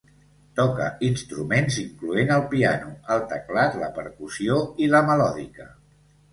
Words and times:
Toca 0.59 0.87
instruments 1.07 1.77
incloent 1.83 2.33
el 2.37 2.47
piano, 2.55 2.91
el 3.17 3.23
teclat, 3.35 3.79
la 3.85 3.93
percussió 4.01 4.61
i 4.87 4.93
la 4.97 5.07
melòdica. 5.13 5.73